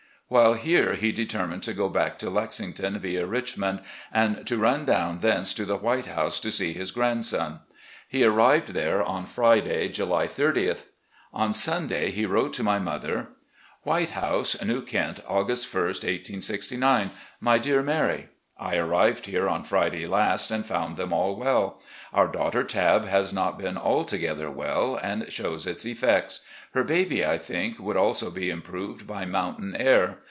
While 0.33 0.53
here 0.53 0.93
he 0.93 1.11
determined 1.11 1.61
to 1.63 1.73
go 1.73 1.89
back 1.89 2.17
to 2.19 2.29
Lexington 2.29 2.97
via 2.99 3.25
Richmond, 3.25 3.81
and 4.13 4.47
to 4.47 4.57
run 4.57 4.85
down 4.85 5.17
thence 5.17 5.53
to 5.55 5.65
the" 5.65 5.75
White 5.85 6.05
House" 6.05 6.39
to 6.39 6.51
see 6.53 6.71
his 6.71 6.91
grandson. 6.91 7.59
He 8.07 8.23
arrived 8.23 8.69
there 8.69 9.03
on 9.03 9.25
Friday, 9.25 9.89
July 9.89 10.27
30th. 10.27 10.85
On 11.33 11.51
Sunday 11.51 12.11
he 12.11 12.25
wrote 12.25 12.53
to 12.53 12.63
my 12.63 12.79
mother: 12.79 13.27
"White 13.83 14.11
House, 14.11 14.55
New 14.63 14.81
Kent, 14.83 15.19
August 15.27 15.75
i, 15.75 15.79
1869. 15.81 17.09
"My 17.41 17.57
Dear 17.57 17.81
Mary: 17.81 18.29
I 18.57 18.77
arrived 18.77 19.25
here 19.25 19.49
on 19.49 19.63
Friday 19.63 20.05
last 20.07 20.49
and 20.51 20.63
foimd 20.63 20.95
them 20.95 21.11
all 21.11 21.35
well. 21.35 21.81
Ovir 22.13 22.31
daughter 22.31 22.63
Tabb 22.63 23.05
has 23.05 23.33
not 23.33 23.57
been 23.57 23.75
altogether 23.75 24.51
well, 24.51 24.97
and 25.01 25.29
shows 25.33 25.65
its 25.65 25.83
effects. 25.83 26.41
Her 26.73 26.83
baby, 26.83 27.25
I 27.25 27.37
think, 27.39 27.79
would 27.79 27.97
also 27.97 28.29
be 28.29 28.49
improved 28.51 29.05
by 29.07 29.25
mountain 29.25 29.75
air. 29.75 30.19